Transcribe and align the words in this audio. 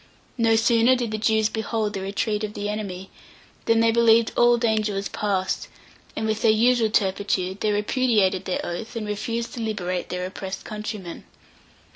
No 0.39 0.55
sooner 0.55 0.95
did 0.95 1.11
the 1.11 1.19
Jews 1.19 1.47
behold 1.47 1.93
the 1.93 2.01
retreat 2.01 2.43
of 2.43 2.55
the 2.55 2.69
enemy, 2.69 3.11
than 3.65 3.81
they 3.81 3.91
believed 3.91 4.31
all 4.35 4.57
danger 4.57 4.95
was 4.95 5.07
past, 5.07 5.67
and, 6.15 6.25
with 6.25 6.41
their 6.41 6.49
usual 6.49 6.89
turpitude, 6.89 7.59
they 7.59 7.71
repudiated 7.71 8.45
their 8.45 8.65
oath, 8.65 8.95
and 8.95 9.05
refused 9.05 9.53
to 9.53 9.59
liberate 9.59 10.09
their 10.09 10.25
oppressed 10.25 10.65
countrymen. 10.65 11.23